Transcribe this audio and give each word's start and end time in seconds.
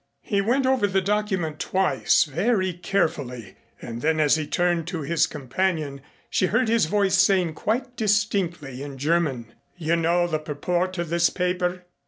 He 0.23 0.41
went 0.41 0.65
over 0.65 0.87
the 0.87 0.99
document 0.99 1.59
twice 1.59 2.23
very 2.23 2.73
carefully, 2.73 3.55
and 3.79 4.01
then 4.01 4.19
as 4.19 4.33
he 4.35 4.47
turned 4.47 4.87
to 4.87 5.03
his 5.03 5.27
companion 5.27 6.01
she 6.27 6.47
heard 6.47 6.69
his 6.69 6.87
voice 6.87 7.13
saying 7.13 7.53
quite 7.53 7.95
distinctly 7.97 8.81
in 8.81 8.97
German: 8.97 9.53
"You 9.77 9.95
know 9.95 10.25
the 10.25 10.39
purport 10.39 10.97
of 10.97 11.09
this 11.09 11.29
paper?" 11.29 11.85